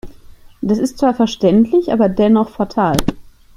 Das 0.63 0.79
ist 0.79 0.97
zwar 0.97 1.13
verständlich, 1.13 1.93
aber 1.93 2.09
dennoch 2.09 2.49
fatal. 2.49 2.97